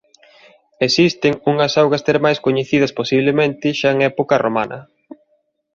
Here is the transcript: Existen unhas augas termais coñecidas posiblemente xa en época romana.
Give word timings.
Existen 0.87 1.33
unhas 1.51 1.73
augas 1.81 2.05
termais 2.09 2.41
coñecidas 2.45 2.95
posiblemente 2.99 3.67
xa 3.79 3.89
en 3.95 3.99
época 4.11 4.35
romana. 4.45 4.79